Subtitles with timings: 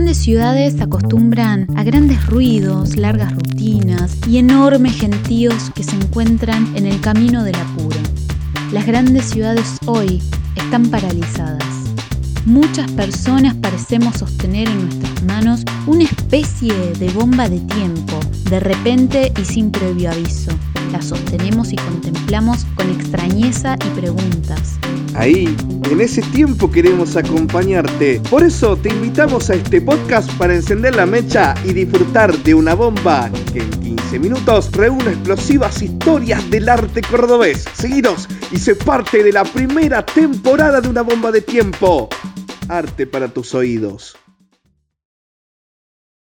[0.00, 6.86] grandes ciudades acostumbran a grandes ruidos, largas rutinas y enormes gentíos que se encuentran en
[6.86, 7.98] el camino del apuro.
[8.72, 10.22] Las grandes ciudades hoy
[10.56, 11.62] están paralizadas.
[12.46, 19.30] Muchas personas parecemos sostener en nuestras manos una especie de bomba de tiempo, de repente
[19.38, 20.50] y sin previo aviso.
[20.92, 24.78] La sostenemos y contemplamos con extrañeza y preguntas.
[25.14, 25.54] Ahí,
[25.90, 28.20] en ese tiempo queremos acompañarte.
[28.28, 32.74] Por eso te invitamos a este podcast para encender la mecha y disfrutar de una
[32.74, 37.66] bomba que en 15 minutos reúne explosivas historias del arte cordobés.
[37.72, 42.08] Seguidos y sé parte de la primera temporada de una bomba de tiempo.
[42.68, 44.16] Arte para tus oídos.